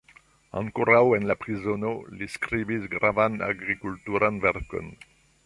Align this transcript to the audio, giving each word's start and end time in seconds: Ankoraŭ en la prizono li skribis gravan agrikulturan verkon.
Ankoraŭ 0.59 1.01
en 1.17 1.27
la 1.31 1.35
prizono 1.41 1.91
li 2.21 2.29
skribis 2.37 2.89
gravan 2.95 3.37
agrikulturan 3.51 4.43
verkon. 4.49 4.93